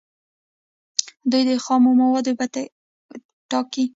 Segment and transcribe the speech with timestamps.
[1.31, 2.63] دوی د خامو موادو بیې
[3.51, 3.83] ټاکي.